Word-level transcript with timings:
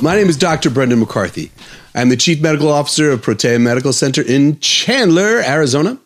My 0.00 0.14
name 0.14 0.28
is 0.28 0.36
Dr. 0.36 0.70
Brendan 0.70 1.00
McCarthy. 1.00 1.50
I'm 1.92 2.08
the 2.08 2.16
Chief 2.16 2.40
Medical 2.40 2.68
Officer 2.68 3.10
of 3.10 3.20
Protea 3.20 3.58
Medical 3.58 3.92
Center 3.92 4.22
in 4.22 4.60
Chandler, 4.60 5.40
Arizona. 5.40 5.98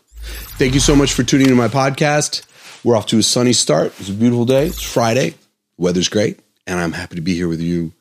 Thank 0.57 0.73
you 0.73 0.81
so 0.81 0.97
much 0.97 1.13
for 1.13 1.25
tuning 1.25 1.49
into 1.49 1.57
my 1.57 1.69
podcast. 1.69 2.43
We're 2.85 2.97
off 2.97 3.05
to 3.09 3.19
a 3.19 3.23
sunny 3.23 3.53
start. 3.53 3.93
It's 4.01 4.09
a 4.09 4.15
beautiful 4.15 4.47
day. 4.47 4.69
It's 4.69 4.81
Friday. 4.81 5.35
weather's 5.77 6.09
great, 6.09 6.41
and 6.67 6.81
I'm 6.81 6.93
happy 6.93 7.17
to 7.17 7.21
be 7.21 7.35
here 7.35 7.49
with 7.49 7.61
you. 7.61 7.93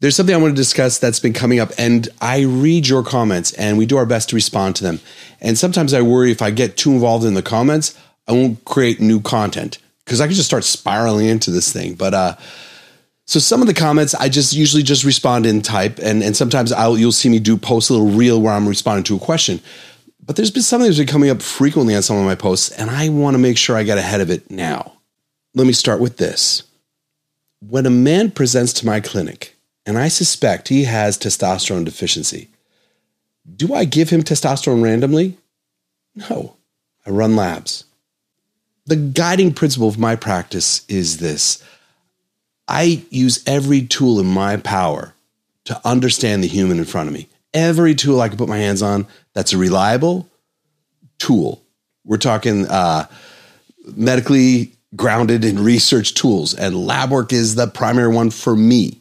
There's 0.00 0.16
something 0.16 0.34
I 0.34 0.38
want 0.38 0.56
to 0.56 0.60
discuss 0.60 0.98
that's 0.98 1.20
been 1.20 1.32
coming 1.32 1.60
up, 1.60 1.70
and 1.78 2.08
I 2.20 2.40
read 2.40 2.88
your 2.88 3.04
comments, 3.04 3.52
and 3.52 3.78
we 3.78 3.86
do 3.86 3.98
our 3.98 4.06
best 4.06 4.30
to 4.30 4.34
respond 4.34 4.74
to 4.76 4.82
them. 4.82 4.98
And 5.40 5.56
sometimes 5.56 5.94
I 5.94 6.02
worry 6.02 6.32
if 6.32 6.42
I 6.42 6.50
get 6.50 6.76
too 6.76 6.90
involved 6.90 7.24
in 7.24 7.34
the 7.34 7.42
comments, 7.42 7.96
I 8.26 8.32
won't 8.32 8.64
create 8.64 9.00
new 9.00 9.20
content 9.20 9.78
because 10.04 10.20
I 10.20 10.26
could 10.26 10.34
just 10.34 10.48
start 10.48 10.64
spiraling 10.64 11.26
into 11.26 11.52
this 11.52 11.72
thing. 11.72 11.94
But 11.94 12.12
uh, 12.12 12.36
so 13.26 13.38
some 13.38 13.60
of 13.60 13.66
the 13.66 13.74
comments 13.74 14.14
I 14.14 14.28
just 14.28 14.52
usually 14.52 14.82
just 14.82 15.04
respond 15.04 15.46
in 15.46 15.62
type, 15.62 15.98
and 16.02 16.22
and 16.22 16.36
sometimes 16.36 16.72
I'll 16.72 16.98
you'll 16.98 17.12
see 17.12 17.28
me 17.28 17.38
do 17.38 17.56
post 17.56 17.90
a 17.90 17.94
little 17.94 18.10
reel 18.10 18.40
where 18.40 18.52
I'm 18.52 18.68
responding 18.68 19.04
to 19.04 19.16
a 19.16 19.20
question. 19.20 19.60
But 20.24 20.36
there's 20.36 20.50
been 20.50 20.62
something 20.62 20.86
that's 20.86 20.98
been 20.98 21.08
coming 21.08 21.30
up 21.30 21.42
frequently 21.42 21.96
on 21.96 22.02
some 22.02 22.16
of 22.16 22.24
my 22.24 22.34
posts, 22.34 22.70
and 22.70 22.90
I 22.90 23.08
want 23.08 23.34
to 23.34 23.38
make 23.38 23.58
sure 23.58 23.76
I 23.76 23.82
get 23.82 23.98
ahead 23.98 24.20
of 24.20 24.30
it 24.30 24.50
now. 24.50 24.92
Let 25.54 25.66
me 25.66 25.72
start 25.72 26.00
with 26.00 26.16
this. 26.16 26.62
When 27.60 27.86
a 27.86 27.90
man 27.90 28.30
presents 28.30 28.72
to 28.74 28.86
my 28.86 29.00
clinic 29.00 29.56
and 29.86 29.98
I 29.98 30.08
suspect 30.08 30.68
he 30.68 30.84
has 30.84 31.18
testosterone 31.18 31.84
deficiency, 31.84 32.48
do 33.56 33.74
I 33.74 33.84
give 33.84 34.10
him 34.10 34.22
testosterone 34.22 34.82
randomly? 34.82 35.36
No, 36.14 36.56
I 37.06 37.10
run 37.10 37.36
labs. 37.36 37.84
The 38.86 38.96
guiding 38.96 39.54
principle 39.54 39.88
of 39.88 39.98
my 39.98 40.16
practice 40.16 40.84
is 40.88 41.18
this 41.18 41.62
I 42.68 43.04
use 43.10 43.42
every 43.46 43.82
tool 43.82 44.20
in 44.20 44.26
my 44.26 44.56
power 44.56 45.14
to 45.64 45.80
understand 45.84 46.42
the 46.42 46.48
human 46.48 46.78
in 46.78 46.84
front 46.84 47.08
of 47.08 47.14
me. 47.14 47.28
Every 47.54 47.94
tool 47.94 48.20
I 48.20 48.28
can 48.28 48.38
put 48.38 48.48
my 48.48 48.58
hands 48.58 48.82
on 48.82 49.06
that's 49.34 49.52
a 49.52 49.58
reliable 49.58 50.28
tool. 51.18 51.62
We're 52.04 52.16
talking 52.16 52.66
uh, 52.66 53.06
medically 53.96 54.72
grounded 54.96 55.44
in 55.44 55.62
research 55.62 56.14
tools, 56.14 56.54
and 56.54 56.86
lab 56.86 57.10
work 57.10 57.32
is 57.32 57.54
the 57.54 57.66
primary 57.66 58.12
one 58.12 58.30
for 58.30 58.56
me. 58.56 59.00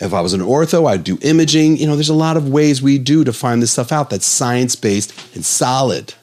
If 0.00 0.14
I 0.14 0.22
was 0.22 0.32
an 0.32 0.40
ortho, 0.40 0.88
I'd 0.88 1.04
do 1.04 1.18
imaging. 1.20 1.76
You 1.76 1.86
know, 1.86 1.94
there's 1.94 2.08
a 2.08 2.14
lot 2.14 2.38
of 2.38 2.48
ways 2.48 2.80
we 2.80 2.98
do 2.98 3.22
to 3.24 3.32
find 3.32 3.62
this 3.62 3.72
stuff 3.72 3.92
out 3.92 4.10
that's 4.10 4.26
science 4.26 4.74
based 4.74 5.12
and 5.34 5.44
solid. 5.44 6.14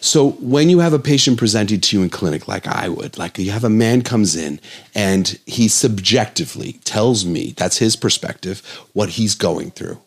So 0.00 0.30
when 0.40 0.70
you 0.70 0.78
have 0.80 0.92
a 0.92 0.98
patient 0.98 1.38
presented 1.38 1.82
to 1.84 1.96
you 1.96 2.02
in 2.02 2.10
clinic, 2.10 2.48
like 2.48 2.66
I 2.66 2.88
would, 2.88 3.18
like 3.18 3.38
you 3.38 3.50
have 3.50 3.64
a 3.64 3.70
man 3.70 4.02
comes 4.02 4.36
in 4.36 4.60
and 4.94 5.38
he 5.46 5.68
subjectively 5.68 6.74
tells 6.84 7.24
me 7.24 7.54
that's 7.56 7.78
his 7.78 7.96
perspective 7.96 8.60
what 8.92 9.10
he's 9.10 9.34
going 9.34 9.70
through, 9.70 10.00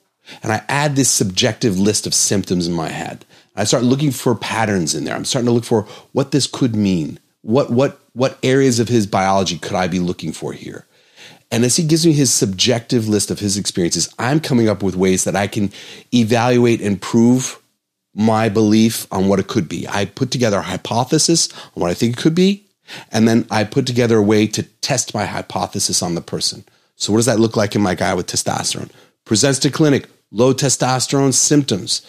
and 0.43 0.51
I 0.51 0.63
add 0.67 0.95
this 0.95 1.09
subjective 1.09 1.79
list 1.79 2.07
of 2.07 2.13
symptoms 2.13 2.67
in 2.67 2.73
my 2.73 2.89
head. 2.89 3.25
I 3.55 3.65
start 3.65 3.83
looking 3.83 4.11
for 4.11 4.33
patterns 4.35 4.95
in 4.95 5.03
there. 5.03 5.15
I'm 5.15 5.25
starting 5.25 5.47
to 5.47 5.51
look 5.51 5.65
for 5.65 5.83
what 6.13 6.31
this 6.31 6.47
could 6.47 6.75
mean. 6.75 7.19
What 7.41 7.69
what 7.69 7.99
what 8.13 8.37
areas 8.43 8.79
of 8.79 8.87
his 8.87 9.07
biology 9.07 9.57
could 9.57 9.73
I 9.75 9.87
be 9.87 9.99
looking 9.99 10.31
for 10.31 10.53
here? 10.53 10.85
And 11.51 11.65
as 11.65 11.75
he 11.75 11.83
gives 11.83 12.05
me 12.05 12.13
his 12.13 12.33
subjective 12.33 13.09
list 13.09 13.29
of 13.29 13.39
his 13.39 13.57
experiences, 13.57 14.13
I'm 14.17 14.39
coming 14.39 14.69
up 14.69 14.81
with 14.81 14.95
ways 14.95 15.25
that 15.25 15.35
I 15.35 15.47
can 15.47 15.71
evaluate 16.13 16.81
and 16.81 17.01
prove 17.01 17.60
my 18.13 18.49
belief 18.49 19.07
on 19.11 19.27
what 19.27 19.39
it 19.39 19.47
could 19.47 19.69
be. 19.69 19.87
I 19.87 20.05
put 20.05 20.31
together 20.31 20.57
a 20.57 20.63
hypothesis 20.63 21.51
on 21.75 21.81
what 21.81 21.91
I 21.91 21.93
think 21.93 22.17
it 22.17 22.21
could 22.21 22.35
be, 22.35 22.65
and 23.11 23.27
then 23.27 23.45
I 23.49 23.63
put 23.63 23.85
together 23.87 24.17
a 24.17 24.23
way 24.23 24.47
to 24.47 24.63
test 24.63 25.13
my 25.13 25.25
hypothesis 25.25 26.01
on 26.01 26.15
the 26.15 26.21
person. 26.21 26.65
So, 26.95 27.11
what 27.11 27.19
does 27.19 27.25
that 27.27 27.39
look 27.39 27.55
like 27.55 27.75
in 27.75 27.81
my 27.81 27.95
guy 27.95 28.13
with 28.13 28.27
testosterone? 28.27 28.91
Presents 29.25 29.59
to 29.59 29.71
clinic, 29.71 30.07
low 30.31 30.53
testosterone 30.53 31.33
symptoms. 31.33 32.05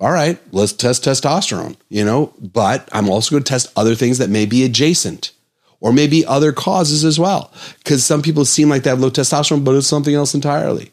All 0.00 0.12
right, 0.12 0.38
let's 0.52 0.72
test 0.72 1.04
testosterone, 1.04 1.76
you 1.88 2.04
know, 2.04 2.32
but 2.38 2.88
I'm 2.92 3.08
also 3.08 3.32
going 3.32 3.42
to 3.42 3.48
test 3.48 3.72
other 3.76 3.96
things 3.96 4.18
that 4.18 4.30
may 4.30 4.46
be 4.46 4.64
adjacent 4.64 5.32
or 5.80 5.92
maybe 5.92 6.24
other 6.26 6.52
causes 6.52 7.04
as 7.04 7.18
well. 7.18 7.52
Because 7.78 8.04
some 8.04 8.22
people 8.22 8.44
seem 8.44 8.68
like 8.68 8.82
they 8.84 8.90
have 8.90 9.00
low 9.00 9.10
testosterone, 9.10 9.64
but 9.64 9.74
it's 9.74 9.86
something 9.86 10.14
else 10.14 10.34
entirely. 10.34 10.92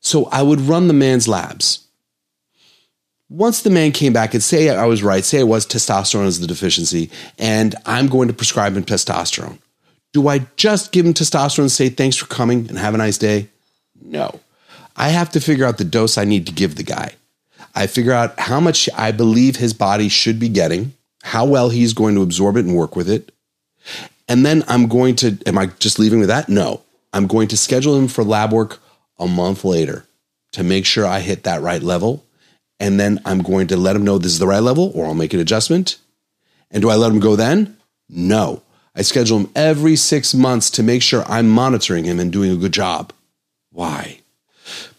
So 0.00 0.26
I 0.26 0.42
would 0.42 0.60
run 0.60 0.88
the 0.88 0.94
man's 0.94 1.28
labs. 1.28 1.86
Once 3.32 3.62
the 3.62 3.70
man 3.70 3.92
came 3.92 4.12
back 4.12 4.34
and 4.34 4.42
say 4.42 4.68
I 4.68 4.84
was 4.84 5.02
right, 5.02 5.24
say 5.24 5.40
it 5.40 5.44
was 5.44 5.64
testosterone 5.64 6.26
as 6.26 6.38
the 6.38 6.46
deficiency, 6.46 7.10
and 7.38 7.74
I'm 7.86 8.08
going 8.08 8.28
to 8.28 8.34
prescribe 8.34 8.76
him 8.76 8.84
testosterone. 8.84 9.58
Do 10.12 10.28
I 10.28 10.40
just 10.56 10.92
give 10.92 11.06
him 11.06 11.14
testosterone 11.14 11.60
and 11.60 11.72
say 11.72 11.88
thanks 11.88 12.16
for 12.16 12.26
coming 12.26 12.68
and 12.68 12.76
have 12.76 12.92
a 12.92 12.98
nice 12.98 13.16
day? 13.16 13.48
No. 14.02 14.38
I 14.96 15.08
have 15.08 15.30
to 15.30 15.40
figure 15.40 15.64
out 15.64 15.78
the 15.78 15.84
dose 15.84 16.18
I 16.18 16.24
need 16.24 16.46
to 16.46 16.52
give 16.52 16.76
the 16.76 16.82
guy. 16.82 17.14
I 17.74 17.86
figure 17.86 18.12
out 18.12 18.38
how 18.38 18.60
much 18.60 18.90
I 18.94 19.12
believe 19.12 19.56
his 19.56 19.72
body 19.72 20.10
should 20.10 20.38
be 20.38 20.50
getting, 20.50 20.92
how 21.22 21.46
well 21.46 21.70
he's 21.70 21.94
going 21.94 22.14
to 22.16 22.22
absorb 22.22 22.58
it 22.58 22.66
and 22.66 22.76
work 22.76 22.96
with 22.96 23.08
it. 23.08 23.32
And 24.28 24.44
then 24.44 24.62
I'm 24.68 24.88
going 24.88 25.16
to, 25.16 25.38
am 25.46 25.56
I 25.56 25.66
just 25.78 25.98
leaving 25.98 26.18
with 26.20 26.28
that? 26.28 26.50
No. 26.50 26.82
I'm 27.14 27.26
going 27.26 27.48
to 27.48 27.56
schedule 27.56 27.96
him 27.96 28.08
for 28.08 28.24
lab 28.24 28.52
work 28.52 28.78
a 29.18 29.26
month 29.26 29.64
later 29.64 30.04
to 30.52 30.62
make 30.62 30.84
sure 30.84 31.06
I 31.06 31.20
hit 31.20 31.44
that 31.44 31.62
right 31.62 31.82
level. 31.82 32.26
And 32.82 32.98
then 32.98 33.20
I'm 33.24 33.42
going 33.42 33.68
to 33.68 33.76
let 33.76 33.94
him 33.94 34.02
know 34.02 34.18
this 34.18 34.32
is 34.32 34.40
the 34.40 34.46
right 34.48 34.58
level 34.58 34.90
or 34.96 35.06
I'll 35.06 35.14
make 35.14 35.32
an 35.32 35.38
adjustment. 35.38 35.98
And 36.72 36.82
do 36.82 36.90
I 36.90 36.96
let 36.96 37.12
him 37.12 37.20
go 37.20 37.36
then? 37.36 37.76
No. 38.08 38.62
I 38.96 39.02
schedule 39.02 39.38
him 39.38 39.50
every 39.54 39.94
six 39.94 40.34
months 40.34 40.68
to 40.70 40.82
make 40.82 41.00
sure 41.00 41.22
I'm 41.28 41.48
monitoring 41.48 42.04
him 42.04 42.18
and 42.18 42.32
doing 42.32 42.50
a 42.50 42.56
good 42.56 42.72
job. 42.72 43.12
Why? 43.70 44.18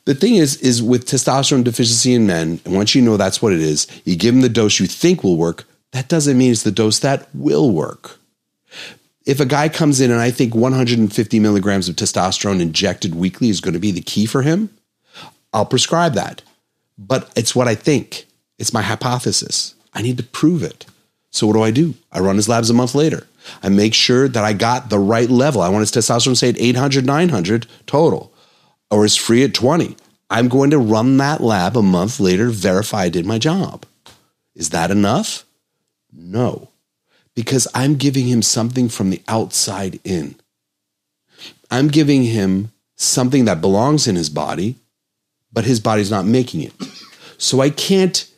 The 0.06 0.16
thing 0.16 0.36
is, 0.36 0.56
is 0.62 0.82
with 0.82 1.06
testosterone 1.06 1.66
deficiency 1.66 2.14
in 2.14 2.26
men, 2.26 2.62
and 2.64 2.74
once 2.74 2.96
you 2.96 3.02
know 3.02 3.18
that's 3.18 3.42
what 3.42 3.52
it 3.52 3.60
is, 3.60 3.86
you 4.06 4.16
give 4.16 4.34
them 4.34 4.42
the 4.42 4.50
dose 4.50 4.80
you 4.80 4.88
think 4.88 5.22
will 5.22 5.38
work. 5.38 5.66
That 5.92 6.08
doesn't 6.08 6.38
mean 6.38 6.54
it's 6.54 6.64
the 6.64 6.72
dose 6.72 7.00
that 7.00 7.28
will 7.34 7.70
work. 7.70 8.18
If 9.26 9.42
a 9.42 9.46
guy 9.46 9.68
comes 9.68 10.00
in 10.00 10.10
and 10.10 10.22
I 10.22 10.32
think 10.32 10.56
150 10.56 11.40
milligrams 11.40 11.90
of 11.90 11.98
testosterone 11.98 12.62
injected 12.62 13.14
weekly 13.14 13.50
is 13.50 13.60
going 13.60 13.74
to 13.74 13.80
be 13.80 13.92
the 13.92 14.02
key 14.02 14.26
for 14.26 14.42
him, 14.42 14.70
I'll 15.52 15.66
prescribe 15.66 16.14
that. 16.14 16.42
But 16.98 17.32
it's 17.36 17.56
what 17.56 17.68
I 17.68 17.76
think. 17.76 18.26
It's 18.58 18.74
my 18.74 18.82
hypothesis. 18.82 19.76
I 19.94 20.02
need 20.02 20.18
to 20.18 20.24
prove 20.24 20.64
it. 20.64 20.86
So 21.32 21.48
what 21.48 21.54
do 21.54 21.64
I 21.64 21.72
do? 21.72 21.96
I 22.12 22.20
run 22.20 22.36
his 22.36 22.48
labs 22.48 22.70
a 22.70 22.74
month 22.74 22.94
later. 22.94 23.28
I 23.62 23.70
make 23.70 23.94
sure 23.94 24.28
that 24.28 24.44
I 24.44 24.54
got 24.54 24.90
the 24.90 25.00
right 25.00 25.30
level. 25.30 25.62
I 25.62 25.70
want 25.70 25.82
his 25.82 25.92
testosterone 25.92 26.38
say 26.38 26.50
at 26.50 26.60
800, 26.60 27.06
900 27.06 27.68
total 27.86 28.34
or 28.92 29.06
is 29.06 29.16
free 29.16 29.44
at 29.44 29.54
20. 29.54 29.98
I'm 30.30 30.48
going 30.48 30.70
to 30.70 30.78
run 30.78 31.18
that 31.18 31.42
lab 31.42 31.76
a 31.76 31.82
month 31.82 32.20
later, 32.20 32.50
verify 32.50 33.04
I 33.04 33.10
did 33.10 33.26
my 33.26 33.40
job. 33.40 33.86
Is 34.56 34.70
that 34.70 34.92
enough? 34.92 35.46
No, 36.12 36.70
because 37.36 37.68
I'm 37.74 37.96
giving 37.96 38.28
him 38.28 38.44
something 38.44 38.88
from 38.88 39.10
the 39.10 39.22
outside 39.28 40.00
in. 40.04 40.36
I'm 41.72 41.88
giving 41.88 42.24
him 42.24 42.72
something 42.96 43.46
that 43.46 43.62
belongs 43.62 44.08
in 44.08 44.16
his 44.16 44.30
body, 44.30 44.76
but 45.54 45.66
his 45.66 45.80
body's 45.80 46.12
not 46.12 46.26
making 46.26 46.62
it. 46.62 46.74
So 47.38 47.62
I 47.62 47.70
can't 47.70 48.30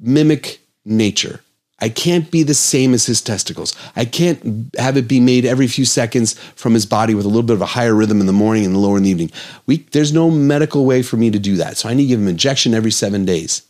mimic 0.00 0.60
nature. 0.84 1.40
I 1.82 1.88
can't 1.88 2.30
be 2.30 2.44
the 2.44 2.54
same 2.54 2.94
as 2.94 3.06
his 3.06 3.20
testicles. 3.20 3.74
I 3.96 4.04
can't 4.04 4.72
have 4.78 4.96
it 4.96 5.08
be 5.08 5.18
made 5.18 5.44
every 5.44 5.66
few 5.66 5.84
seconds 5.84 6.38
from 6.54 6.74
his 6.74 6.86
body 6.86 7.12
with 7.12 7.24
a 7.24 7.28
little 7.28 7.42
bit 7.42 7.54
of 7.54 7.62
a 7.62 7.66
higher 7.66 7.92
rhythm 7.92 8.20
in 8.20 8.26
the 8.26 8.32
morning 8.32 8.64
and 8.64 8.76
lower 8.76 8.96
in 8.96 9.02
the 9.02 9.10
evening. 9.10 9.32
We, 9.66 9.78
there's 9.90 10.12
no 10.12 10.30
medical 10.30 10.86
way 10.86 11.02
for 11.02 11.16
me 11.16 11.32
to 11.32 11.40
do 11.40 11.56
that. 11.56 11.76
So 11.76 11.88
I 11.88 11.94
need 11.94 12.04
to 12.04 12.08
give 12.08 12.20
him 12.20 12.28
injection 12.28 12.72
every 12.72 12.92
seven 12.92 13.24
days. 13.24 13.62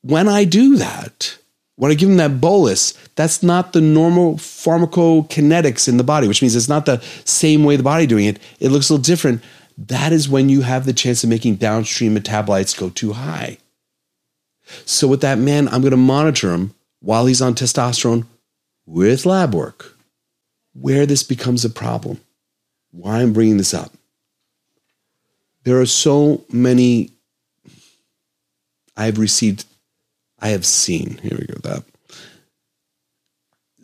When 0.00 0.26
I 0.26 0.44
do 0.44 0.76
that, 0.76 1.36
when 1.74 1.90
I 1.90 1.94
give 1.94 2.08
him 2.08 2.16
that 2.16 2.40
bolus, 2.40 2.94
that's 3.14 3.42
not 3.42 3.74
the 3.74 3.82
normal 3.82 4.36
pharmacokinetics 4.36 5.88
in 5.88 5.98
the 5.98 6.04
body, 6.04 6.28
which 6.28 6.40
means 6.40 6.56
it's 6.56 6.68
not 6.68 6.86
the 6.86 7.02
same 7.26 7.64
way 7.64 7.76
the 7.76 7.82
body 7.82 8.06
doing 8.06 8.24
it. 8.24 8.38
It 8.58 8.70
looks 8.70 8.88
a 8.88 8.94
little 8.94 9.02
different. 9.02 9.42
That 9.78 10.12
is 10.12 10.28
when 10.28 10.48
you 10.48 10.62
have 10.62 10.86
the 10.86 10.92
chance 10.92 11.22
of 11.22 11.30
making 11.30 11.56
downstream 11.56 12.16
metabolites 12.16 12.78
go 12.78 12.88
too 12.88 13.12
high. 13.12 13.58
So 14.84 15.06
with 15.06 15.20
that 15.20 15.38
man, 15.38 15.68
I'm 15.68 15.82
going 15.82 15.90
to 15.90 15.96
monitor 15.96 16.52
him 16.52 16.74
while 17.00 17.26
he's 17.26 17.42
on 17.42 17.54
testosterone 17.54 18.26
with 18.86 19.26
lab 19.26 19.54
work. 19.54 19.96
Where 20.72 21.06
this 21.06 21.22
becomes 21.22 21.64
a 21.64 21.70
problem, 21.70 22.20
why 22.90 23.20
I'm 23.20 23.32
bringing 23.32 23.56
this 23.56 23.72
up. 23.72 23.92
There 25.64 25.80
are 25.80 25.86
so 25.86 26.44
many, 26.52 27.10
I've 28.96 29.18
received, 29.18 29.64
I 30.38 30.48
have 30.48 30.66
seen, 30.66 31.18
here 31.22 31.38
we 31.38 31.46
go, 31.46 31.58
that. 31.62 31.84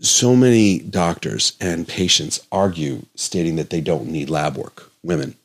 So 0.01 0.37
many 0.37 0.81
doctors 0.81 1.57
and 1.61 1.89
patients 1.89 2.47
argue 2.53 3.07
stating 3.15 3.57
that 3.57 3.71
they 3.71 3.81
don't 3.81 4.09
need 4.09 4.29
lab 4.29 4.57
work, 4.57 4.91
women. 5.03 5.37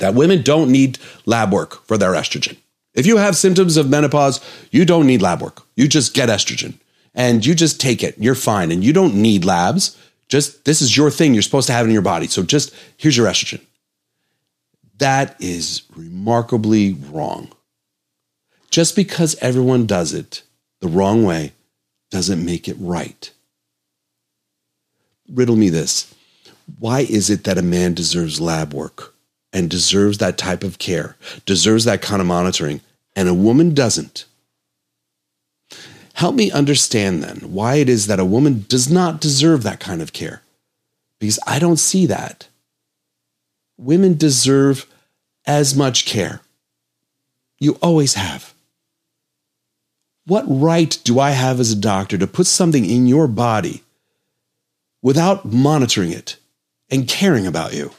That 0.00 0.14
women 0.14 0.42
don't 0.42 0.70
need 0.70 0.98
lab 1.24 1.52
work 1.52 1.86
for 1.86 1.96
their 1.96 2.12
estrogen. 2.12 2.56
If 2.94 3.06
you 3.06 3.18
have 3.18 3.36
symptoms 3.36 3.76
of 3.76 3.88
menopause, 3.88 4.40
you 4.70 4.84
don't 4.84 5.06
need 5.06 5.22
lab 5.22 5.40
work. 5.40 5.62
You 5.76 5.86
just 5.86 6.12
get 6.12 6.28
estrogen 6.28 6.74
and 7.14 7.44
you 7.46 7.54
just 7.54 7.80
take 7.80 8.02
it. 8.02 8.16
You're 8.18 8.34
fine. 8.34 8.72
And 8.72 8.82
you 8.82 8.92
don't 8.92 9.14
need 9.14 9.44
labs. 9.44 9.96
Just 10.28 10.64
this 10.64 10.82
is 10.82 10.96
your 10.96 11.10
thing. 11.10 11.34
You're 11.34 11.42
supposed 11.42 11.68
to 11.68 11.72
have 11.72 11.86
in 11.86 11.92
your 11.92 12.02
body. 12.02 12.26
So 12.26 12.42
just 12.42 12.74
here's 12.96 13.16
your 13.16 13.26
estrogen. 13.26 13.60
That 14.98 15.36
is 15.40 15.82
remarkably 15.96 16.94
wrong. 16.94 17.50
Just 18.70 18.94
because 18.94 19.36
everyone 19.40 19.86
does 19.86 20.12
it 20.12 20.42
the 20.80 20.88
wrong 20.88 21.24
way 21.24 21.52
doesn't 22.10 22.44
make 22.44 22.68
it 22.68 22.76
right. 22.78 23.30
Riddle 25.28 25.56
me 25.56 25.68
this. 25.68 26.12
Why 26.78 27.00
is 27.00 27.30
it 27.30 27.44
that 27.44 27.58
a 27.58 27.62
man 27.62 27.94
deserves 27.94 28.40
lab 28.40 28.72
work 28.72 29.14
and 29.52 29.68
deserves 29.68 30.18
that 30.18 30.38
type 30.38 30.62
of 30.62 30.78
care, 30.78 31.16
deserves 31.44 31.84
that 31.84 32.02
kind 32.02 32.20
of 32.20 32.26
monitoring, 32.26 32.80
and 33.16 33.28
a 33.28 33.34
woman 33.34 33.74
doesn't? 33.74 34.24
Help 36.14 36.34
me 36.34 36.50
understand 36.50 37.22
then 37.22 37.52
why 37.52 37.76
it 37.76 37.88
is 37.88 38.06
that 38.06 38.20
a 38.20 38.24
woman 38.24 38.64
does 38.68 38.90
not 38.90 39.20
deserve 39.20 39.62
that 39.62 39.80
kind 39.80 40.02
of 40.02 40.12
care. 40.12 40.42
Because 41.18 41.38
I 41.46 41.58
don't 41.58 41.78
see 41.78 42.06
that. 42.06 42.48
Women 43.78 44.16
deserve 44.16 44.86
as 45.46 45.74
much 45.74 46.04
care. 46.04 46.40
You 47.58 47.78
always 47.82 48.14
have. 48.14 48.52
What 50.26 50.44
right 50.46 50.98
do 51.04 51.18
I 51.18 51.30
have 51.30 51.58
as 51.58 51.72
a 51.72 51.76
doctor 51.76 52.18
to 52.18 52.26
put 52.26 52.46
something 52.46 52.84
in 52.84 53.06
your 53.06 53.26
body 53.26 53.82
without 55.02 55.44
monitoring 55.44 56.12
it 56.12 56.36
and 56.90 57.08
caring 57.08 57.46
about 57.46 57.74
you? 57.74 57.92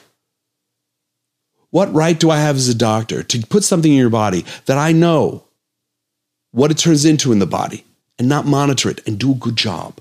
What 1.72 1.94
right 1.94 2.20
do 2.20 2.30
I 2.30 2.40
have 2.40 2.58
as 2.58 2.70
a 2.70 2.76
doctor 2.76 3.24
to 3.24 3.48
put 3.48 3.64
something 3.64 3.92
in 3.92 3.98
your 3.98 4.10
body 4.10 4.46
that 4.66 4.78
I 4.78 4.92
know 4.92 5.46
what 6.52 6.70
it 6.70 6.78
turns 6.78 7.06
into 7.06 7.32
in 7.32 7.40
the 7.40 7.48
body 7.48 7.86
and 8.20 8.30
not 8.30 8.46
monitor 8.46 8.90
it 8.90 9.06
and 9.08 9.18
do 9.18 9.32
a 9.32 9.36
good 9.36 9.56
job? 9.56 10.00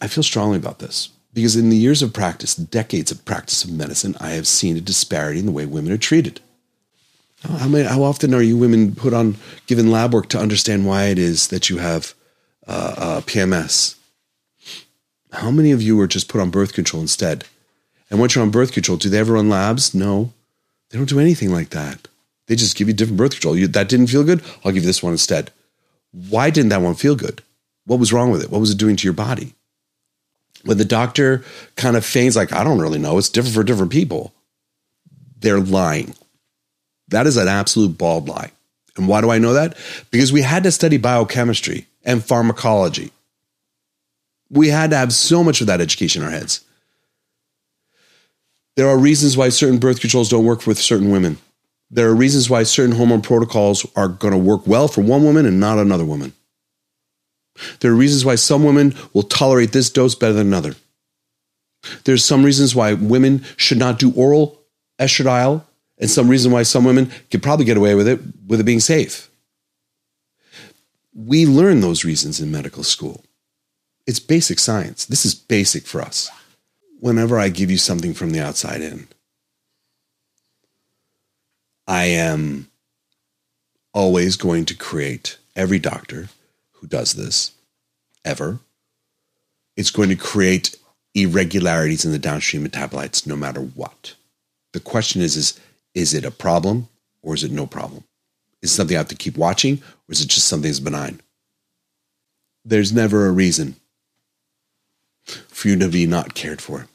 I 0.00 0.06
feel 0.06 0.24
strongly 0.24 0.56
about 0.56 0.78
this 0.78 1.10
because 1.34 1.56
in 1.56 1.70
the 1.70 1.76
years 1.76 2.02
of 2.02 2.12
practice, 2.12 2.54
decades 2.54 3.10
of 3.10 3.24
practice 3.24 3.64
of 3.64 3.70
medicine, 3.70 4.16
I 4.20 4.30
have 4.30 4.46
seen 4.46 4.76
a 4.76 4.80
disparity 4.80 5.40
in 5.40 5.46
the 5.46 5.52
way 5.52 5.66
women 5.66 5.92
are 5.92 5.98
treated. 5.98 6.40
How, 7.42 7.68
many, 7.68 7.88
how 7.88 8.02
often 8.02 8.32
are 8.34 8.42
you 8.42 8.56
women 8.56 8.94
put 8.94 9.12
on 9.12 9.36
given 9.66 9.90
lab 9.90 10.12
work 10.12 10.28
to 10.30 10.38
understand 10.38 10.86
why 10.86 11.04
it 11.06 11.18
is 11.18 11.48
that 11.48 11.68
you 11.68 11.78
have 11.78 12.14
uh, 12.66 12.94
uh, 12.96 13.20
PMS? 13.22 13.96
How 15.32 15.50
many 15.50 15.70
of 15.70 15.82
you 15.82 16.00
are 16.00 16.06
just 16.06 16.28
put 16.28 16.40
on 16.40 16.50
birth 16.50 16.72
control 16.72 17.02
instead? 17.02 17.44
And 18.10 18.18
once 18.18 18.34
you're 18.34 18.42
on 18.42 18.50
birth 18.50 18.72
control, 18.72 18.98
do 18.98 19.08
they 19.08 19.18
ever 19.18 19.34
run 19.34 19.48
labs? 19.48 19.94
No, 19.94 20.32
they 20.90 20.98
don't 20.98 21.08
do 21.08 21.20
anything 21.20 21.52
like 21.52 21.70
that. 21.70 22.08
They 22.46 22.56
just 22.56 22.76
give 22.76 22.88
you 22.88 22.94
different 22.94 23.18
birth 23.18 23.32
control. 23.32 23.56
You, 23.56 23.68
that 23.68 23.88
didn't 23.88 24.08
feel 24.08 24.24
good. 24.24 24.42
I'll 24.64 24.72
give 24.72 24.82
you 24.82 24.88
this 24.88 25.02
one 25.02 25.12
instead. 25.12 25.52
Why 26.10 26.50
didn't 26.50 26.70
that 26.70 26.82
one 26.82 26.94
feel 26.94 27.14
good? 27.14 27.42
What 27.86 28.00
was 28.00 28.12
wrong 28.12 28.30
with 28.30 28.42
it? 28.42 28.50
What 28.50 28.60
was 28.60 28.72
it 28.72 28.78
doing 28.78 28.96
to 28.96 29.04
your 29.04 29.14
body? 29.14 29.54
When 30.64 30.76
the 30.76 30.84
doctor 30.84 31.44
kind 31.76 31.96
of 31.96 32.04
feigns 32.04 32.36
like, 32.36 32.52
I 32.52 32.64
don't 32.64 32.80
really 32.80 32.98
know, 32.98 33.16
it's 33.18 33.28
different 33.28 33.54
for 33.54 33.62
different 33.62 33.92
people, 33.92 34.34
they're 35.38 35.60
lying. 35.60 36.14
That 37.08 37.26
is 37.26 37.36
an 37.36 37.48
absolute 37.48 37.96
bald 37.96 38.28
lie. 38.28 38.50
And 38.96 39.08
why 39.08 39.20
do 39.20 39.30
I 39.30 39.38
know 39.38 39.54
that? 39.54 39.76
Because 40.10 40.32
we 40.32 40.42
had 40.42 40.64
to 40.64 40.72
study 40.72 40.98
biochemistry 40.98 41.86
and 42.04 42.24
pharmacology. 42.24 43.12
We 44.50 44.68
had 44.68 44.90
to 44.90 44.96
have 44.96 45.12
so 45.12 45.44
much 45.44 45.60
of 45.60 45.68
that 45.68 45.80
education 45.80 46.22
in 46.22 46.28
our 46.28 46.32
heads. 46.32 46.64
There 48.76 48.88
are 48.88 48.98
reasons 48.98 49.36
why 49.36 49.50
certain 49.50 49.78
birth 49.78 50.00
controls 50.00 50.28
don't 50.28 50.44
work 50.44 50.66
with 50.66 50.78
certain 50.78 51.10
women. 51.10 51.38
There 51.90 52.08
are 52.08 52.14
reasons 52.14 52.48
why 52.48 52.62
certain 52.62 52.94
hormone 52.96 53.22
protocols 53.22 53.86
are 53.96 54.08
going 54.08 54.32
to 54.32 54.38
work 54.38 54.66
well 54.66 54.88
for 54.88 55.00
one 55.02 55.24
woman 55.24 55.44
and 55.44 55.58
not 55.58 55.78
another 55.78 56.04
woman. 56.04 56.32
There 57.80 57.90
are 57.90 57.96
reasons 57.96 58.24
why 58.24 58.36
some 58.36 58.64
women 58.64 58.94
will 59.12 59.24
tolerate 59.24 59.72
this 59.72 59.90
dose 59.90 60.14
better 60.14 60.32
than 60.32 60.46
another. 60.46 60.76
There's 62.04 62.24
some 62.24 62.44
reasons 62.44 62.74
why 62.74 62.94
women 62.94 63.44
should 63.56 63.78
not 63.78 63.98
do 63.98 64.12
oral 64.12 64.60
estradiol 64.98 65.64
and 65.98 66.10
some 66.10 66.28
reason 66.28 66.52
why 66.52 66.62
some 66.62 66.84
women 66.84 67.10
could 67.30 67.42
probably 67.42 67.64
get 67.64 67.76
away 67.76 67.94
with 67.94 68.08
it 68.08 68.20
with 68.46 68.60
it 68.60 68.64
being 68.64 68.80
safe. 68.80 69.30
We 71.14 71.44
learn 71.44 71.80
those 71.80 72.04
reasons 72.04 72.40
in 72.40 72.50
medical 72.50 72.84
school. 72.84 73.24
It's 74.06 74.20
basic 74.20 74.58
science. 74.58 75.04
This 75.04 75.24
is 75.24 75.34
basic 75.34 75.86
for 75.86 76.00
us. 76.00 76.30
Whenever 76.98 77.38
I 77.38 77.48
give 77.48 77.70
you 77.70 77.78
something 77.78 78.14
from 78.14 78.30
the 78.30 78.40
outside 78.40 78.82
in, 78.82 79.08
I 81.86 82.04
am 82.04 82.70
always 83.92 84.36
going 84.36 84.64
to 84.66 84.74
create 84.74 85.38
every 85.56 85.78
doctor 85.78 86.28
who 86.72 86.86
does 86.86 87.14
this 87.14 87.52
ever. 88.24 88.60
It's 89.76 89.90
going 89.90 90.08
to 90.10 90.16
create 90.16 90.76
irregularities 91.14 92.04
in 92.04 92.12
the 92.12 92.18
downstream 92.18 92.66
metabolites 92.66 93.26
no 93.26 93.36
matter 93.36 93.60
what. 93.60 94.14
The 94.72 94.80
question 94.80 95.20
is, 95.20 95.36
is 95.36 95.58
is 95.94 96.14
it 96.14 96.24
a 96.24 96.30
problem 96.30 96.88
or 97.22 97.34
is 97.34 97.42
it 97.42 97.50
no 97.50 97.66
problem? 97.66 98.04
Is 98.62 98.70
it 98.70 98.74
something 98.74 98.96
I 98.96 98.98
have 98.98 99.08
to 99.08 99.16
keep 99.16 99.36
watching 99.36 99.78
or 99.78 100.12
is 100.12 100.20
it 100.20 100.28
just 100.28 100.46
something 100.46 100.70
that's 100.70 100.78
benign? 100.80 101.20
There's 102.64 102.92
never 102.92 103.26
a 103.26 103.32
reason 103.32 103.76
for 105.48 105.68
you 105.68 105.78
to 105.78 105.88
be 105.88 106.06
not 106.06 106.34
cared 106.34 106.60
for. 106.60 106.86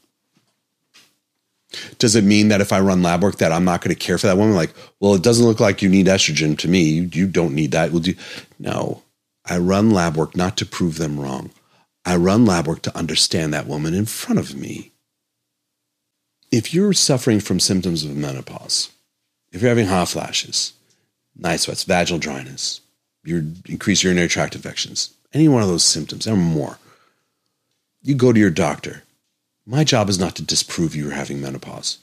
Does 1.98 2.16
it 2.16 2.24
mean 2.24 2.48
that 2.50 2.62
if 2.62 2.72
I 2.72 2.80
run 2.80 3.04
lab 3.04 3.22
work 3.22 3.38
that 3.40 3.52
I'm 3.52 3.66
not 3.66 3.82
going 3.82 3.94
to 3.94 4.00
care 4.00 4.18
for 4.18 4.28
that 4.28 4.38
woman? 4.38 4.56
Like, 4.56 4.74
well, 5.00 5.14
it 5.14 5.24
doesn't 5.24 5.46
look 5.46 5.60
like 5.60 5.82
you 5.82 5.90
need 5.90 6.08
estrogen 6.08 6.58
to 6.60 6.70
me. 6.70 7.10
You 7.12 7.28
don't 7.28 7.54
need 7.54 7.72
that. 7.72 7.92
No, 8.60 9.04
I 9.46 9.58
run 9.58 9.92
lab 9.92 10.16
work 10.16 10.38
not 10.38 10.56
to 10.58 10.66
prove 10.66 10.98
them 10.98 11.20
wrong. 11.20 11.52
I 12.06 12.16
run 12.16 12.46
lab 12.46 12.68
work 12.68 12.82
to 12.84 12.98
understand 12.98 13.54
that 13.54 13.68
woman 13.68 13.94
in 13.94 14.06
front 14.06 14.40
of 14.40 14.56
me 14.56 14.92
if 16.56 16.74
you're 16.74 16.94
suffering 16.94 17.42
from 17.42 17.60
symptoms 17.60 18.06
of 18.06 18.16
menopause, 18.16 18.90
if 19.52 19.62
you're 19.62 19.70
having 19.70 19.88
hot 19.88 20.08
flashes, 20.08 20.72
night 21.36 21.60
sweats, 21.60 21.84
vaginal 21.84 22.18
dryness, 22.18 22.80
your 23.26 23.44
increased 23.68 24.04
urinary 24.04 24.30
tract 24.30 24.56
infections, 24.56 25.14
any 25.34 25.50
one 25.50 25.62
of 25.62 25.68
those 25.68 25.84
symptoms 25.84 26.26
or 26.28 26.38
more, 26.38 26.80
you 28.06 28.14
go 28.14 28.32
to 28.32 28.40
your 28.40 28.52
doctor. 28.52 29.02
My 29.66 29.84
job 29.84 30.10
is 30.10 30.20
not 30.20 30.36
to 30.36 30.44
disprove 30.44 30.96
you're 30.96 31.10
having 31.12 31.42
menopause. 31.42 31.98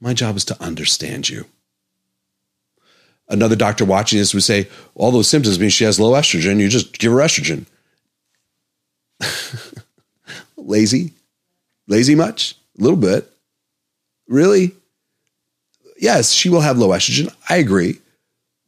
My 0.00 0.14
job 0.14 0.36
is 0.36 0.44
to 0.46 0.62
understand 0.62 1.28
you. 1.28 1.46
Another 3.28 3.56
doctor 3.56 3.84
watching 3.84 4.20
this 4.20 4.32
would 4.34 4.44
say, 4.44 4.68
all 4.94 5.10
those 5.10 5.28
symptoms 5.28 5.58
mean 5.58 5.70
she 5.70 5.82
has 5.82 5.98
low 5.98 6.12
estrogen. 6.12 6.60
You 6.60 6.68
just 6.68 6.96
give 7.00 7.10
her 7.10 7.18
estrogen. 7.18 7.66
Lazy? 10.56 11.12
Lazy 11.88 12.14
much? 12.14 12.54
A 12.78 12.82
little 12.82 12.96
bit. 12.96 13.28
Really? 14.28 14.76
Yes, 15.98 16.30
she 16.30 16.48
will 16.48 16.60
have 16.60 16.78
low 16.78 16.90
estrogen. 16.90 17.34
I 17.50 17.56
agree. 17.56 17.98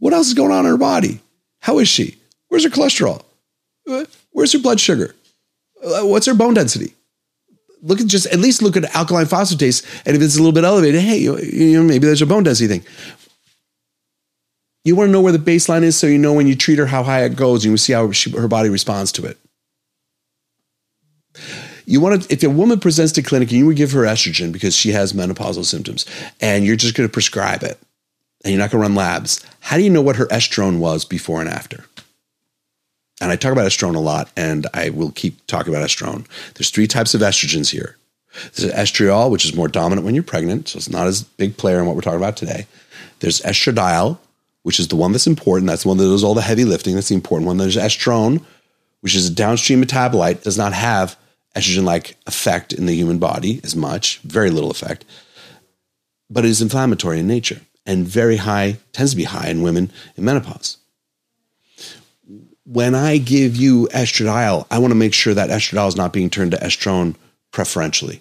What 0.01 0.13
else 0.13 0.27
is 0.27 0.35
going 0.35 0.51
on 0.51 0.65
in 0.65 0.73
her 0.73 0.77
body? 0.77 1.21
How 1.61 1.79
is 1.79 1.87
she? 1.89 2.19
Where's 2.49 2.65
her 2.65 2.71
cholesterol? 2.71 3.23
Where's 4.33 4.53
her 4.53 4.59
blood 4.59 4.81
sugar? 4.81 5.15
Uh, 5.85 6.07
what's 6.07 6.27
her 6.27 6.35
bone 6.35 6.55
density? 6.55 6.95
Look 7.83 8.01
at 8.01 8.07
just 8.07 8.27
at 8.27 8.41
least 8.41 8.63
look 8.63 8.77
at 8.77 8.95
alkaline 8.95 9.27
phosphatase, 9.27 10.03
and 10.05 10.17
if 10.17 10.23
it's 10.23 10.35
a 10.35 10.39
little 10.39 10.53
bit 10.53 10.65
elevated, 10.65 11.01
hey, 11.01 11.19
you 11.19 11.79
know 11.81 11.85
maybe 11.85 12.07
there's 12.07 12.23
a 12.23 12.27
bone 12.27 12.43
density 12.43 12.67
thing. 12.67 12.85
You 14.85 14.97
want 14.97 15.09
to 15.09 15.13
know 15.13 15.21
where 15.21 15.33
the 15.33 15.39
baseline 15.39 15.83
is, 15.83 15.97
so 15.97 16.07
you 16.07 16.19
know 16.19 16.33
when 16.33 16.47
you 16.47 16.57
treat 16.57 16.79
her 16.79 16.87
how 16.87 17.03
high 17.03 17.25
it 17.25 17.37
goes, 17.37 17.65
and 17.65 17.73
you 17.73 17.77
see 17.77 17.93
how 17.93 18.11
she, 18.11 18.31
her 18.31 18.49
body 18.49 18.69
responds 18.69 19.13
to 19.13 19.27
it. 19.27 19.39
You 21.89 22.01
want 22.01 22.23
to, 22.23 22.33
if 22.33 22.43
a 22.43 22.51
woman 22.51 22.81
presents 22.81 23.13
to 23.13 23.23
clinic 23.23 23.49
and 23.49 23.59
you 23.59 23.67
would 23.67 23.77
give 23.77 23.93
her 23.93 24.03
estrogen 24.03 24.53
because 24.53 24.77
she 24.77 24.91
has 24.91 25.15
menopausal 25.15 25.65
symptoms 25.65 26.05
and 26.39 26.67
you're 26.67 26.77
just 26.77 26.95
going 26.95 27.09
to 27.09 27.13
prescribe 27.13 27.63
it 27.63 27.79
and 28.45 28.53
you're 28.53 28.61
not 28.61 28.71
going 28.71 28.83
to 28.83 28.89
run 28.89 28.95
labs, 28.95 29.43
how 29.61 29.79
do 29.79 29.83
you 29.83 29.89
know 29.89 30.03
what 30.03 30.17
her 30.17 30.27
estrone 30.27 30.81
was 30.81 31.07
before 31.07 31.41
and 31.41 31.49
after? 31.49 31.87
And 33.21 33.33
I 33.33 33.37
talk 33.37 33.53
about 33.53 33.67
estrone 33.67 33.97
a 33.97 34.01
lot 34.01 34.31
and 34.37 34.67
I 34.75 34.91
will 34.91 35.11
keep 35.11 35.45
talking 35.47 35.75
about 35.75 35.87
estrone. 35.87 36.27
There's 36.55 36.71
three 36.71 36.87
types 36.87 37.15
of 37.15 37.21
estrogens 37.21 37.71
here. 37.71 37.97
There's 38.55 38.73
estriol, 38.73 39.31
which 39.31 39.45
is 39.45 39.55
more 39.55 39.69
dominant 39.69 40.05
when 40.05 40.15
you're 40.15 40.23
pregnant, 40.23 40.69
so 40.69 40.77
it's 40.77 40.91
not 40.91 41.07
as 41.07 41.23
big 41.23 41.57
player 41.57 41.81
in 41.81 41.87
what 41.87 41.97
we're 41.97 42.03
talking 42.03 42.21
about 42.21 42.37
today. 42.37 42.67
There's 43.21 43.41
estradiol, 43.41 44.19
which 44.63 44.79
is 44.79 44.89
the 44.89 44.97
one 44.97 45.13
that's 45.13 45.27
important. 45.27 45.69
That's 45.69 45.83
the 45.83 45.89
one 45.89 45.97
that 45.99 46.05
does 46.05 46.23
all 46.23 46.35
the 46.35 46.43
heavy 46.43 46.65
lifting. 46.65 46.95
That's 46.95 47.09
the 47.09 47.15
important 47.15 47.47
one. 47.49 47.57
There's 47.57 47.77
estrone, 47.77 48.45
which 49.01 49.17
is 49.17 49.29
a 49.29 49.35
downstream 49.35 49.83
metabolite, 49.83 50.43
does 50.43 50.59
not 50.59 50.73
have 50.73 51.17
estrogen 51.57 51.85
like 51.85 52.17
effect 52.27 52.73
in 52.73 52.87
the 52.87 52.95
human 52.95 53.19
body 53.19 53.61
as 53.65 53.75
much, 53.75 54.19
very 54.19 54.51
little 54.51 54.71
effect, 54.71 55.05
but 56.31 56.45
it 56.45 56.51
is 56.51 56.63
inflammatory 56.63 57.19
in 57.19 57.27
nature 57.27 57.61
and 57.87 58.07
very 58.07 58.37
high, 58.37 58.77
tends 58.93 59.13
to 59.13 59.17
be 59.17 59.25
high 59.25 59.49
in 59.49 59.63
women 59.63 59.91
in 60.17 60.25
menopause. 60.25 60.77
When 62.71 62.95
I 62.95 63.17
give 63.17 63.57
you 63.57 63.89
estradiol, 63.95 64.67
I 64.71 64.79
want 64.79 64.91
to 64.91 64.95
make 64.95 65.15
sure 65.15 65.33
that 65.33 65.49
estradiol 65.49 65.89
is 65.89 65.97
not 65.97 66.13
being 66.13 66.29
turned 66.29 66.51
to 66.51 66.59
estrone 66.59 67.17
preferentially. 67.51 68.21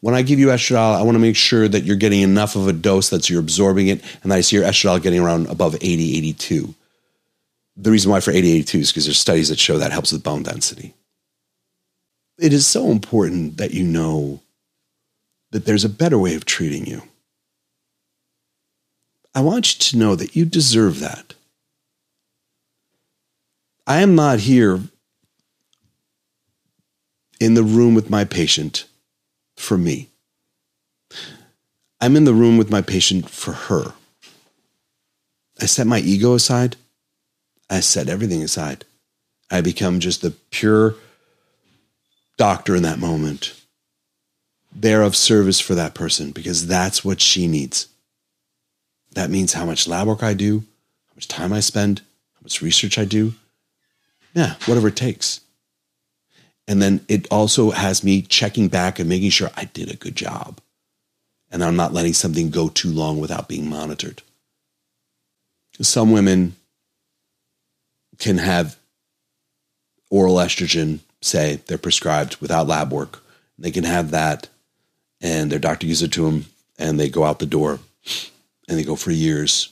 When 0.00 0.14
I 0.14 0.22
give 0.22 0.38
you 0.38 0.46
estradiol, 0.46 0.98
I 0.98 1.02
want 1.02 1.16
to 1.16 1.20
make 1.20 1.36
sure 1.36 1.68
that 1.68 1.84
you're 1.84 1.96
getting 1.96 2.22
enough 2.22 2.56
of 2.56 2.66
a 2.68 2.72
dose 2.72 3.10
that 3.10 3.28
you're 3.28 3.40
absorbing 3.40 3.88
it 3.88 4.02
and 4.22 4.32
that 4.32 4.36
I 4.36 4.40
see 4.40 4.56
your 4.56 4.64
estradiol 4.64 5.02
getting 5.02 5.20
around 5.20 5.48
above 5.48 5.74
80, 5.74 6.16
82. 6.16 6.74
The 7.76 7.90
reason 7.90 8.10
why 8.10 8.20
for 8.20 8.30
80, 8.30 8.52
82 8.52 8.78
is 8.78 8.90
because 8.90 9.04
there's 9.04 9.18
studies 9.18 9.50
that 9.50 9.58
show 9.58 9.76
that 9.76 9.92
helps 9.92 10.10
with 10.10 10.22
bone 10.22 10.42
density. 10.42 10.94
it 12.38 12.54
is 12.54 12.66
so 12.66 12.90
important 12.90 13.58
that 13.58 13.72
you 13.72 13.84
know 13.84 14.40
that 15.50 15.66
there's 15.66 15.84
a 15.84 15.90
better 15.90 16.18
way 16.18 16.36
of 16.36 16.46
treating 16.46 16.86
you. 16.86 17.02
I 19.34 19.42
want 19.42 19.74
you 19.74 19.78
to 19.90 19.98
know 19.98 20.14
that 20.14 20.34
you 20.34 20.46
deserve 20.46 21.00
that. 21.00 21.34
I 23.86 24.00
am 24.00 24.14
not 24.14 24.40
here 24.40 24.80
in 27.40 27.54
the 27.54 27.64
room 27.64 27.94
with 27.94 28.08
my 28.08 28.24
patient 28.24 28.86
for 29.56 29.76
me. 29.76 30.08
I'm 32.00 32.16
in 32.16 32.24
the 32.24 32.34
room 32.34 32.56
with 32.56 32.70
my 32.70 32.82
patient 32.82 33.28
for 33.28 33.52
her. 33.52 33.92
I 35.60 35.66
set 35.66 35.86
my 35.86 35.98
ego 35.98 36.34
aside. 36.34 36.76
I 37.68 37.80
set 37.80 38.08
everything 38.08 38.42
aside. 38.42 38.84
I 39.50 39.60
become 39.60 40.00
just 40.00 40.22
the 40.22 40.32
pure 40.50 40.94
doctor 42.36 42.76
in 42.76 42.82
that 42.84 42.98
moment. 42.98 43.54
There 44.74 45.02
of 45.02 45.16
service 45.16 45.60
for 45.60 45.74
that 45.74 45.94
person 45.94 46.30
because 46.30 46.66
that's 46.66 47.04
what 47.04 47.20
she 47.20 47.46
needs. 47.46 47.88
That 49.14 49.30
means 49.30 49.52
how 49.52 49.66
much 49.66 49.86
lab 49.86 50.06
work 50.06 50.22
I 50.22 50.34
do, 50.34 50.60
how 50.60 51.14
much 51.16 51.28
time 51.28 51.52
I 51.52 51.60
spend, 51.60 52.00
how 52.34 52.40
much 52.42 52.62
research 52.62 52.98
I 52.98 53.04
do. 53.04 53.34
Yeah, 54.34 54.54
whatever 54.66 54.88
it 54.88 54.96
takes. 54.96 55.40
And 56.68 56.80
then 56.80 57.04
it 57.08 57.26
also 57.30 57.70
has 57.70 58.04
me 58.04 58.22
checking 58.22 58.68
back 58.68 58.98
and 58.98 59.08
making 59.08 59.30
sure 59.30 59.50
I 59.56 59.64
did 59.64 59.90
a 59.90 59.96
good 59.96 60.16
job. 60.16 60.60
And 61.50 61.62
I'm 61.62 61.76
not 61.76 61.92
letting 61.92 62.14
something 62.14 62.50
go 62.50 62.68
too 62.68 62.90
long 62.90 63.20
without 63.20 63.48
being 63.48 63.68
monitored. 63.68 64.22
Some 65.80 66.12
women 66.12 66.54
can 68.18 68.38
have 68.38 68.76
oral 70.10 70.36
estrogen, 70.36 71.00
say 71.20 71.60
they're 71.66 71.78
prescribed 71.78 72.36
without 72.36 72.68
lab 72.68 72.92
work. 72.92 73.22
They 73.58 73.70
can 73.70 73.84
have 73.84 74.12
that, 74.12 74.48
and 75.20 75.50
their 75.50 75.58
doctor 75.58 75.86
gives 75.86 76.02
it 76.02 76.12
to 76.12 76.24
them, 76.24 76.46
and 76.78 76.98
they 76.98 77.08
go 77.08 77.24
out 77.24 77.38
the 77.38 77.46
door, 77.46 77.80
and 78.68 78.78
they 78.78 78.84
go 78.84 78.96
for 78.96 79.10
years, 79.10 79.70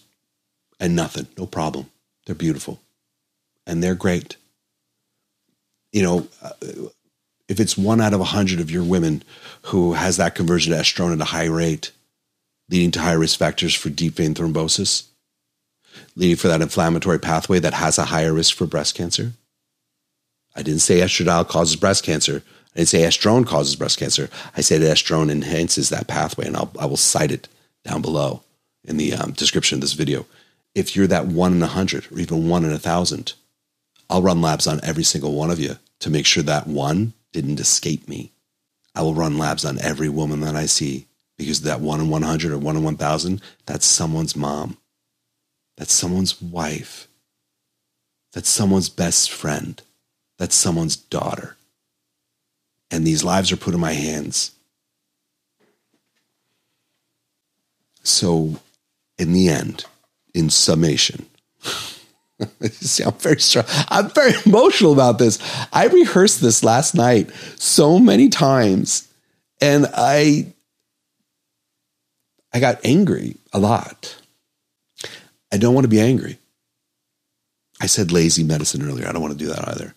and 0.78 0.96
nothing, 0.96 1.26
no 1.38 1.46
problem. 1.46 1.90
They're 2.26 2.34
beautiful, 2.34 2.80
and 3.66 3.82
they're 3.82 3.94
great. 3.94 4.36
You 5.92 6.02
know, 6.02 6.28
if 7.49 7.59
it's 7.59 7.76
one 7.76 8.00
out 8.00 8.14
of 8.14 8.20
a 8.20 8.25
hundred 8.25 8.61
of 8.61 8.70
your 8.70 8.85
women 8.85 9.25
who 9.62 9.94
has 9.94 10.16
that 10.16 10.35
conversion 10.35 10.73
to 10.73 10.78
estrone 10.78 11.12
at 11.12 11.20
a 11.20 11.25
high 11.25 11.47
rate, 11.47 11.90
leading 12.68 12.92
to 12.92 13.00
high 13.00 13.12
risk 13.12 13.38
factors 13.38 13.75
for 13.75 13.90
deep 13.90 14.14
vein 14.14 14.35
thrombosis, 14.35 15.09
leading 16.14 16.37
for 16.37 16.49
that 16.49 16.62
inflammatory 16.62 17.18
pathway 17.18 17.59
that 17.59 17.75
has 17.75 17.99
a 17.99 18.04
higher 18.04 18.32
risk 18.32 18.54
for 18.54 18.66
breast 18.66 18.94
cancer, 18.94 19.32
I 20.54 20.62
didn't 20.62 20.80
say 20.80 21.00
estradiol 21.00 21.49
causes 21.49 21.76
breast 21.76 22.04
cancer. 22.04 22.42
I 22.75 22.78
didn't 22.78 22.88
say 22.88 23.02
estrone 23.02 23.47
causes 23.47 23.76
breast 23.76 23.99
cancer. 23.99 24.30
I 24.56 24.61
said 24.61 24.80
estrone 24.82 25.30
enhances 25.30 25.88
that 25.88 26.06
pathway, 26.06 26.47
and 26.47 26.56
I'll, 26.56 26.70
I 26.78 26.87
will 26.87 26.97
cite 26.97 27.32
it 27.32 27.49
down 27.85 28.02
below 28.02 28.42
in 28.85 28.97
the 28.97 29.14
um, 29.14 29.32
description 29.32 29.76
of 29.76 29.80
this 29.80 29.94
video. 29.94 30.26
If 30.75 30.94
you're 30.94 31.09
that 31.09 31.26
one 31.26 31.52
in 31.54 31.62
a 31.62 31.66
hundred 31.66 32.11
or 32.12 32.18
even 32.20 32.49
one 32.49 32.64
in 32.64 32.73
a 32.73 32.78
thousand, 32.78 33.35
I'll 34.10 34.22
run 34.22 34.42
labs 34.42 34.66
on 34.66 34.80
every 34.82 35.04
single 35.04 35.32
one 35.34 35.50
of 35.50 35.60
you 35.60 35.76
to 36.00 36.10
make 36.10 36.26
sure 36.26 36.42
that 36.42 36.66
one 36.66 37.12
didn't 37.32 37.60
escape 37.60 38.08
me. 38.08 38.32
I 38.94 39.02
will 39.02 39.14
run 39.14 39.38
labs 39.38 39.64
on 39.64 39.80
every 39.80 40.08
woman 40.08 40.40
that 40.40 40.56
I 40.56 40.66
see 40.66 41.06
because 41.38 41.62
that 41.62 41.80
one 41.80 42.00
in 42.00 42.10
100 42.10 42.50
or 42.50 42.58
one 42.58 42.76
in 42.76 42.82
1000, 42.82 43.40
that's 43.66 43.86
someone's 43.86 44.34
mom. 44.34 44.76
That's 45.76 45.92
someone's 45.92 46.42
wife. 46.42 47.06
That's 48.32 48.48
someone's 48.48 48.88
best 48.88 49.30
friend. 49.30 49.80
That's 50.38 50.56
someone's 50.56 50.96
daughter. 50.96 51.56
And 52.90 53.06
these 53.06 53.22
lives 53.22 53.52
are 53.52 53.56
put 53.56 53.74
in 53.74 53.80
my 53.80 53.92
hands. 53.92 54.50
So, 58.02 58.56
in 59.18 59.32
the 59.32 59.48
end, 59.48 59.84
in 60.34 60.50
summation, 60.50 61.26
see, 62.70 63.04
I'm 63.04 63.12
very 63.14 63.40
strong. 63.40 63.64
I'm 63.88 64.11
very 64.11 64.32
emotional 64.47 64.92
about 64.92 65.18
this. 65.18 65.38
I 65.73 65.87
rehearsed 65.87 66.40
this 66.40 66.62
last 66.64 66.94
night 66.94 67.30
so 67.56 67.99
many 67.99 68.28
times, 68.28 69.09
and 69.61 69.87
I, 69.94 70.52
I 72.52 72.61
got 72.61 72.85
angry 72.85 73.37
a 73.52 73.59
lot. 73.59 74.16
I 75.52 75.56
don't 75.56 75.75
want 75.75 75.85
to 75.85 75.88
be 75.88 76.00
angry. 76.00 76.38
I 77.80 77.87
said 77.87 78.12
lazy 78.12 78.44
medicine 78.44 78.82
earlier. 78.82 79.09
I 79.09 79.12
don't 79.12 79.23
want 79.23 79.32
to 79.32 79.44
do 79.44 79.50
that 79.50 79.68
either 79.68 79.94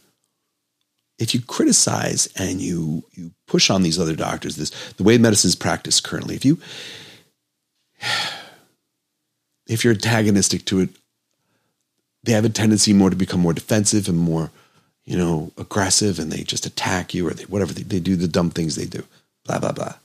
if 1.20 1.34
you 1.34 1.42
criticize 1.42 2.28
and 2.36 2.60
you 2.60 3.04
you 3.14 3.32
push 3.48 3.70
on 3.70 3.84
these 3.84 4.00
other 4.00 4.16
doctors, 4.16 4.56
this 4.56 4.72
the 4.94 5.04
way 5.04 5.18
medicine 5.18 5.48
is 5.48 5.56
practiced 5.56 6.04
currently, 6.04 6.36
if 6.36 6.46
you 6.46 6.60
if 9.68 9.84
you're 9.84 9.94
antagonistic 9.94 10.66
to 10.66 10.82
it, 10.82 10.90
they 12.24 12.32
have 12.32 12.46
a 12.46 12.50
tendency 12.50 12.94
more 12.94 13.10
to 13.10 13.16
become 13.16 13.40
more 13.40 13.54
defensive 13.54 14.08
and 14.08 14.18
more, 14.18 14.52
you 15.06 15.18
know, 15.18 15.52
aggressive, 15.58 16.20
and 16.20 16.32
they 16.32 16.44
just 16.44 16.66
attack 16.66 17.14
you 17.14 17.28
or 17.28 17.32
they 17.32 17.44
whatever 17.44 17.74
they, 17.74 17.84
they 17.84 18.00
do 18.00 18.16
the 18.16 18.28
dumb 18.28 18.50
things 18.50 18.76
they 18.76 18.86
do, 18.86 19.04
blah 19.46 19.60
blah 19.60 19.72
blah. 19.72 19.96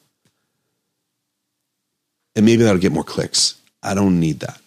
And 2.35 2.45
maybe 2.45 2.63
that'll 2.63 2.81
get 2.81 2.93
more 2.93 3.05
clicks. 3.05 3.57
I 3.83 3.95
don't 3.95 4.21
need 4.21 4.41
that. 4.41 4.61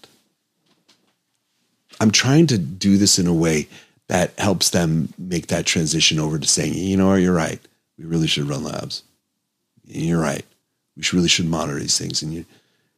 I'm 2.00 2.12
trying 2.12 2.48
to 2.48 2.58
do 2.58 2.98
this 2.98 3.20
in 3.20 3.28
a 3.28 3.34
way 3.34 3.68
that 4.08 4.38
helps 4.40 4.72
them 4.72 5.14
make 5.18 5.48
that 5.48 5.66
transition 5.66 6.20
over 6.20 6.40
to 6.40 6.48
saying, 6.48 6.74
you 6.74 6.98
know 6.98 7.14
you're 7.16 7.34
right. 7.34 7.60
We 7.98 8.06
really 8.06 8.28
should 8.28 8.50
run 8.50 8.64
labs. 8.64 9.04
You're 9.86 10.20
right. 10.20 10.44
We 10.98 11.04
really 11.14 11.30
should 11.30 11.48
monitor 11.48 11.80
these 11.80 11.98
things. 11.98 12.22
And 12.22 12.34
you, 12.34 12.46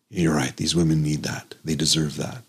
you're 0.10 0.34
right. 0.34 0.56
These 0.56 0.76
women 0.76 1.04
need 1.04 1.24
that. 1.24 1.56
They 1.64 1.76
deserve 1.76 2.18
that. 2.18 2.44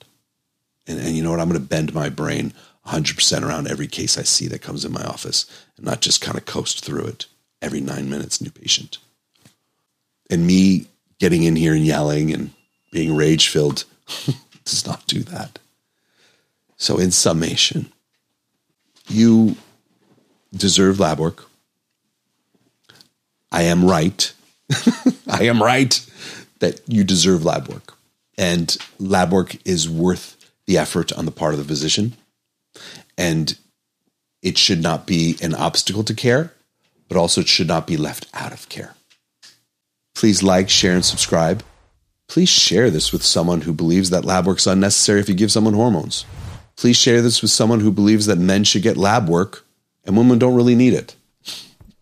And, 0.87 0.99
and 0.99 1.17
you 1.17 1.23
know 1.23 1.31
what? 1.31 1.41
I'm 1.41 1.49
going 1.49 1.61
to 1.61 1.67
bend 1.67 1.95
my 1.95 2.09
brain 2.09 2.53
100% 2.87 3.43
around 3.43 3.69
every 3.69 3.87
case 3.87 4.19
I 4.19 4.23
see 4.23 4.47
that 4.49 4.63
comes 4.63 4.85
in 4.85 4.93
my 4.93 5.03
office 5.03 5.47
and 5.77 5.87
not 5.87 6.01
just 6.01 6.21
kind 6.21 6.37
of 6.37 6.45
coast 6.45 6.85
through 6.85 7.07
it 7.07 7.27
every 7.63 7.81
nine 7.81 8.11
minutes, 8.11 8.41
new 8.41 8.51
patient. 8.51 8.99
And 10.31 10.47
me 10.47 10.87
getting 11.19 11.45
in 11.45 11.57
here 11.57 11.75
and 11.75 11.85
yelling 11.85 12.33
and 12.33 12.51
being 12.93 13.17
rage 13.17 13.49
filled 13.49 13.85
does 14.65 14.87
not 14.87 15.07
do 15.07 15.21
that. 15.21 15.59
So, 16.77 16.99
in 16.99 17.11
summation, 17.13 17.93
you 19.09 19.57
deserve 20.55 21.01
lab 21.01 21.19
work. 21.19 21.49
I 23.53 23.63
am 23.63 23.85
right. 23.85 24.33
I 25.29 25.45
am 25.45 25.63
right 25.63 26.05
that 26.59 26.81
you 26.87 27.05
deserve 27.05 27.45
lab 27.45 27.69
work. 27.69 27.97
And 28.37 28.77
lab 28.99 29.33
work 29.33 29.57
is 29.65 29.89
worth 29.89 30.44
the 30.67 30.79
effort 30.79 31.13
on 31.13 31.25
the 31.25 31.31
part 31.31 31.55
of 31.55 31.59
the 31.59 31.65
physician. 31.65 32.15
And 33.17 33.57
it 34.43 34.59
should 34.59 34.83
not 34.83 35.07
be 35.07 35.37
an 35.43 35.55
obstacle 35.55 36.05
to 36.05 36.15
care, 36.15 36.53
but 37.09 37.17
also 37.17 37.41
it 37.41 37.49
should 37.49 37.69
not 37.69 37.87
be 37.87 37.97
left 37.97 38.27
out 38.35 38.53
of 38.53 38.69
care. 38.69 38.95
Please 40.15 40.43
like, 40.43 40.71
share, 40.71 40.95
and 40.95 41.05
subscribe. 41.05 41.63
Please 42.29 42.49
share 42.49 42.91
this 42.91 43.13
with 43.13 43.23
someone 43.23 43.63
who 43.63 43.73
believes 43.73 44.11
that 44.11 44.25
lab 44.25 44.47
work 44.47 44.59
is 44.59 44.67
unnecessary 44.67 45.21
if 45.21 45.29
you 45.29 45.35
give 45.35 45.53
someone 45.53 45.75
hormones. 45.75 46.25
Please 46.77 46.97
share 46.97 47.23
this 47.23 47.43
with 47.43 47.51
someone 47.51 47.81
who 47.81 47.91
believes 47.91 48.27
that 48.27 48.39
men 48.39 48.65
should 48.65 48.83
get 48.83 48.97
lab 48.97 49.29
work 49.29 49.65
and 50.05 50.17
women 50.17 50.39
don't 50.39 50.55
really 50.55 50.75
need 50.75 50.95
it. 50.95 51.15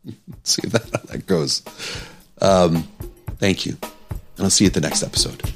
see 0.45 0.67
that, 0.69 0.91
that 1.09 1.27
goes. 1.27 1.63
Um, 2.41 2.89
thank 3.39 3.67
you. 3.67 3.77
And 4.37 4.45
I'll 4.45 4.51
see 4.51 4.65
you 4.65 4.69
at 4.69 4.75
the 4.75 4.81
next 4.81 5.03
episode. 5.03 5.53